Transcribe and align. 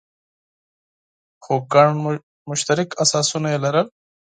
خو 1.43 1.53
ګڼ 1.73 1.87
مشترک 2.49 2.89
اساسونه 3.03 3.47
یې 3.53 3.59
لرل. 3.65 3.87